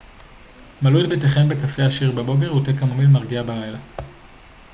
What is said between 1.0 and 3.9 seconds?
את ביתכם בקפה עשיר בבוקר ותה קמומיל מרגיע בלילה